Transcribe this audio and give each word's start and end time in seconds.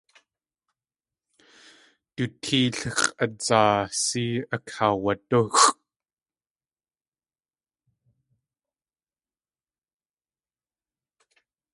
Du 2.15 2.23
téel 2.43 2.75
x̲ʼadzaasí 2.99 4.25
akaawadúxʼ. 4.55 5.65